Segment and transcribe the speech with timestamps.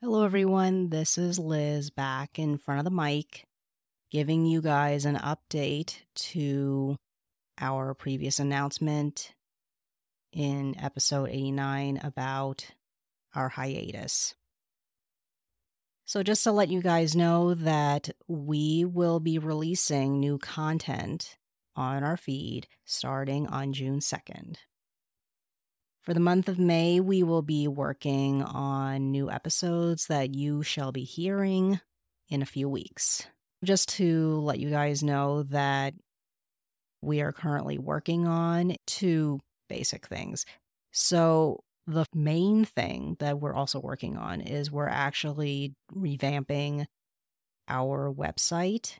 [0.00, 0.90] Hello, everyone.
[0.90, 3.48] This is Liz back in front of the mic,
[4.12, 6.96] giving you guys an update to
[7.60, 9.34] our previous announcement
[10.32, 12.64] in episode 89 about
[13.34, 14.36] our hiatus.
[16.04, 21.38] So, just to let you guys know that we will be releasing new content
[21.74, 24.58] on our feed starting on June 2nd.
[26.08, 30.90] For the month of May, we will be working on new episodes that you shall
[30.90, 31.82] be hearing
[32.30, 33.26] in a few weeks.
[33.62, 35.92] Just to let you guys know that
[37.02, 40.46] we are currently working on two basic things.
[40.92, 46.86] So, the main thing that we're also working on is we're actually revamping
[47.68, 48.94] our website,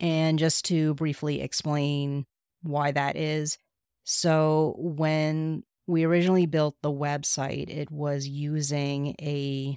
[0.00, 2.24] And just to briefly explain
[2.62, 3.58] why that is
[4.04, 9.76] so, when we originally built the website, it was using a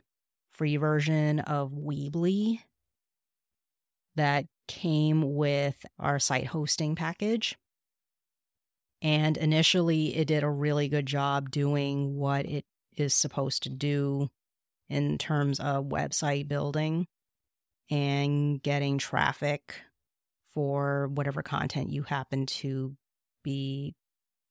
[0.54, 2.60] free version of Weebly
[4.16, 7.58] that came with our site hosting package.
[9.02, 14.30] And initially, it did a really good job doing what it is supposed to do
[14.90, 17.08] in terms of website building
[17.92, 19.76] and getting traffic
[20.54, 22.96] for whatever content you happen to
[23.44, 23.96] be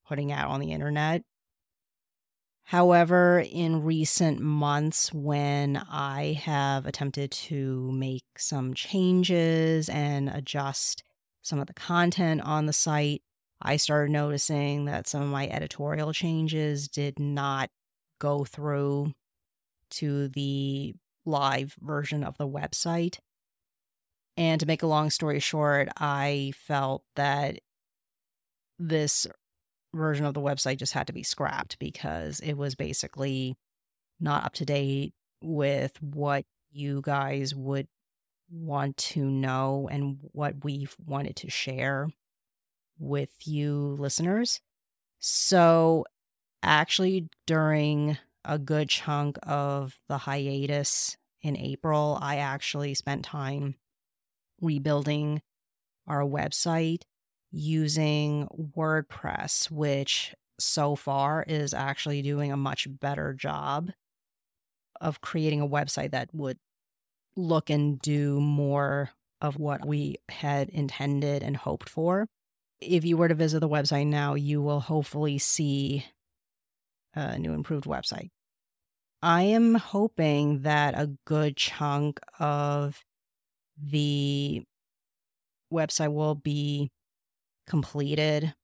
[0.06, 1.22] putting out on the internet.
[2.64, 11.02] However, in recent months, when I have attempted to make some changes and adjust
[11.42, 13.22] some of the content on the site,
[13.60, 17.70] I started noticing that some of my editorial changes did not
[18.18, 19.12] go through
[19.90, 20.94] to the
[21.27, 23.18] live version of the website.
[24.36, 27.60] And to make a long story short, I felt that
[28.78, 29.27] this
[29.94, 33.56] version of the website just had to be scrapped because it was basically
[34.20, 35.12] not up to date
[35.42, 37.86] with what you guys would
[38.50, 42.08] want to know and what we wanted to share
[42.98, 44.60] with you listeners.
[45.18, 46.04] So,
[46.62, 53.77] actually, during a good chunk of the hiatus in April, I actually spent time
[54.60, 55.42] rebuilding
[56.06, 57.02] our website
[57.54, 63.90] using WordPress, which so far is actually doing a much better job
[65.00, 66.58] of creating a website that would
[67.36, 69.10] look and do more
[69.40, 72.26] of what we had intended and hoped for.
[72.80, 76.04] If you were to visit the website now, you will hopefully see
[77.14, 78.30] a new improved website.
[79.22, 83.04] I am hoping that a good chunk of
[83.80, 84.62] the
[85.72, 86.90] website will be
[87.67, 88.55] completed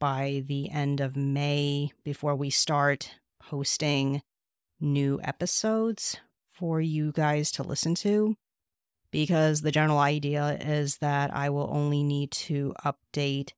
[0.00, 4.22] by the end of May before we start posting
[4.80, 6.18] new episodes
[6.52, 8.36] for you guys to listen to.
[9.10, 13.52] Because the general idea is that I will only need to update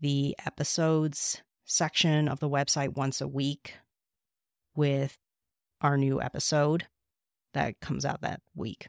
[0.00, 3.74] the episodes section of the website once a week
[4.74, 5.18] with
[5.80, 6.86] our new episode
[7.52, 8.88] that comes out that week.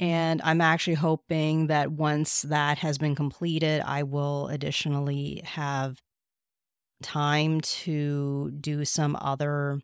[0.00, 6.00] And I'm actually hoping that once that has been completed, I will additionally have
[7.02, 9.80] time to do some other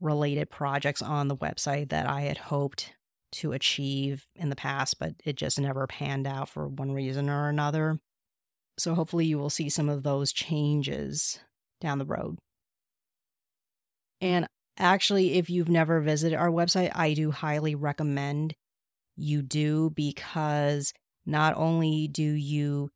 [0.00, 2.94] related projects on the website that I had hoped
[3.32, 7.48] to achieve in the past, but it just never panned out for one reason or
[7.48, 7.98] another.
[8.78, 11.40] So hopefully, you will see some of those changes
[11.80, 12.38] down the road.
[14.20, 14.46] And
[14.78, 18.54] actually, if you've never visited our website, I do highly recommend
[19.16, 20.92] you do because
[21.24, 22.90] not only do you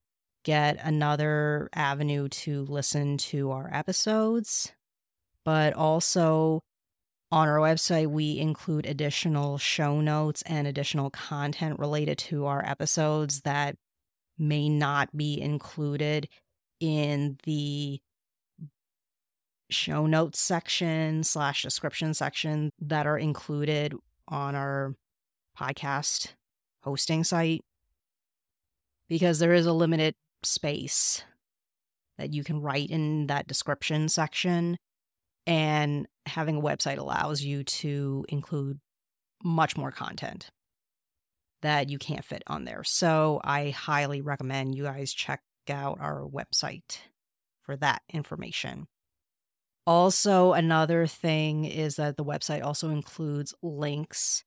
[0.44, 4.72] get another avenue to listen to our episodes,
[5.44, 6.62] but also
[7.32, 13.42] on our website, we include additional show notes and additional content related to our episodes
[13.42, 13.76] that
[14.38, 16.28] may not be included
[16.80, 18.00] in the
[19.70, 23.94] show notes section slash description section that are included
[24.26, 24.94] on our
[25.58, 26.34] podcast
[26.82, 27.64] hosting site
[29.08, 31.22] because there is a limited space
[32.18, 34.76] that you can write in that description section.
[35.46, 38.78] And having a website allows you to include
[39.42, 40.50] much more content.
[41.62, 42.82] that you can't fit on there.
[42.84, 46.98] So I highly recommend you guys check out our website
[47.62, 48.86] for that information.
[49.86, 54.44] Also, another thing is that the website also includes links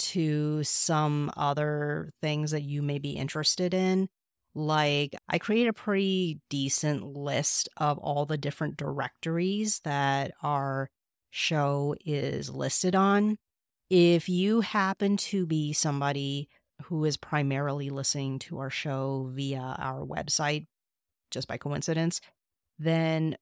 [0.00, 4.08] to some other things that you may be interested in.
[4.54, 10.90] Like, I create a pretty decent list of all the different directories that our
[11.30, 13.36] show is listed on.
[13.88, 16.48] If you happen to be somebody
[16.84, 20.66] who is primarily listening to our show via our website,
[21.30, 22.20] just by coincidence,
[22.78, 23.36] then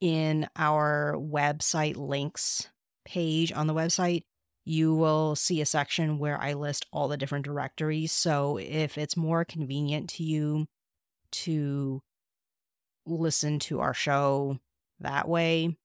[0.00, 2.68] in our website links
[3.04, 4.22] page on the website,
[4.68, 8.12] you will see a section where I list all the different directories.
[8.12, 10.66] So if it's more convenient to you
[11.32, 12.02] to
[13.06, 14.58] listen to our show
[15.00, 15.76] that way,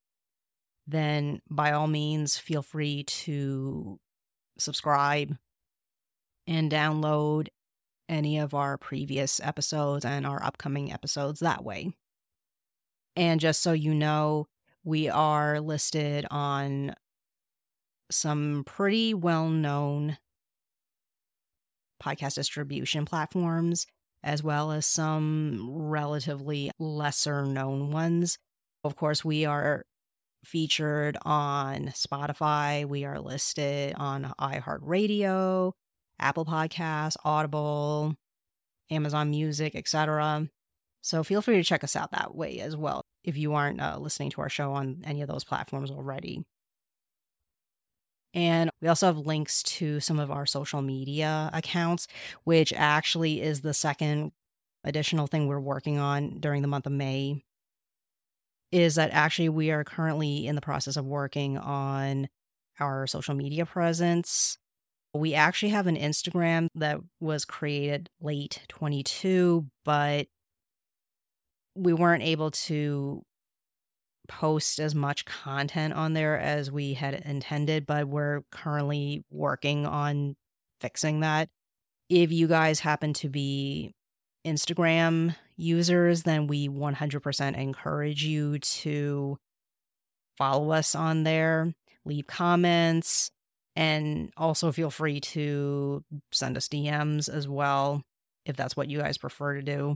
[0.85, 4.00] then by all means, feel free to
[4.57, 5.38] subscribe
[6.45, 7.47] and download
[8.09, 11.94] any of our previous episodes and our upcoming episodes that way.
[13.15, 14.47] And just so you know,
[14.83, 16.95] we are listed on
[18.11, 20.17] some pretty well known
[22.01, 23.85] podcast distribution platforms,
[24.23, 28.38] as well as some relatively lesser known ones.
[28.83, 29.85] Of course, we are
[30.44, 35.71] featured on Spotify, we are listed on iHeartRadio,
[36.19, 38.15] Apple Podcasts, Audible,
[38.89, 40.49] Amazon Music, etc.
[41.01, 43.97] So feel free to check us out that way as well if you aren't uh,
[43.99, 46.44] listening to our show on any of those platforms already.
[48.33, 52.07] And we also have links to some of our social media accounts,
[52.44, 54.31] which actually is the second
[54.83, 57.44] additional thing we're working on during the month of May.
[58.71, 62.27] Is that actually we are currently in the process of working on
[62.80, 64.57] our social media presence.
[65.13, 70.25] We actually have an Instagram that was created late 22, but
[71.75, 73.21] we weren't able to
[74.27, 80.35] post as much content on there as we had intended, but we're currently working on
[80.79, 81.49] fixing that.
[82.09, 83.93] If you guys happen to be
[84.45, 89.37] Instagram users, then we 100% encourage you to
[90.37, 91.73] follow us on there,
[92.05, 93.31] leave comments,
[93.75, 98.01] and also feel free to send us DMs as well
[98.45, 99.95] if that's what you guys prefer to do.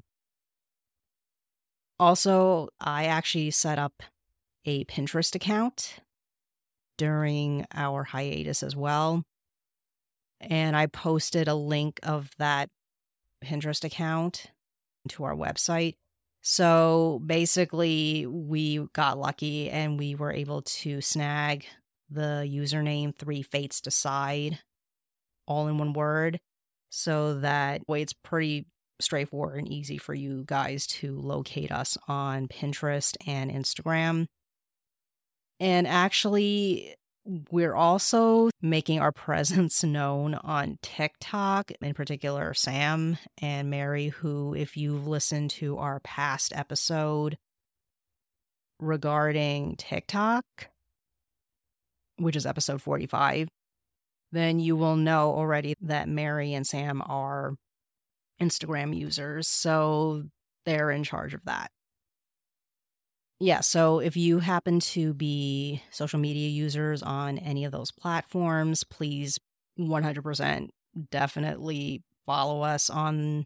[2.00, 4.04] Also, I actually set up
[4.68, 5.96] a Pinterest account
[6.98, 9.24] during our hiatus as well.
[10.40, 12.70] And I posted a link of that
[13.44, 14.48] Pinterest account
[15.10, 15.96] to our website.
[16.42, 21.66] So basically, we got lucky and we were able to snag
[22.10, 24.60] the username Three Fates Decide
[25.48, 26.40] all in one word
[26.90, 28.66] so that way it's pretty
[29.00, 34.28] straightforward and easy for you guys to locate us on Pinterest and Instagram.
[35.60, 36.96] And actually,
[37.52, 44.78] we're also making our presence known on TikTok, in particular, Sam and Mary, who, if
[44.78, 47.38] you've listened to our past episode
[48.80, 50.46] regarding TikTok,
[52.18, 53.50] which is episode 45,
[54.32, 57.56] then you will know already that Mary and Sam are
[58.42, 59.48] Instagram users.
[59.48, 60.24] So
[60.66, 61.72] they're in charge of that
[63.40, 68.84] yeah, so if you happen to be social media users on any of those platforms,
[68.84, 69.38] please
[69.80, 70.70] 100%
[71.12, 73.46] definitely follow us on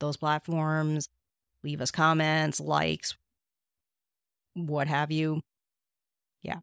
[0.00, 1.08] those platforms,
[1.62, 3.14] leave us comments, likes,
[4.54, 5.42] what have you.
[6.42, 6.60] Yeah.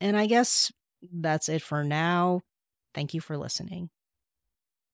[0.00, 0.70] And I guess
[1.10, 2.42] that's it for now.
[2.94, 3.88] Thank you for listening.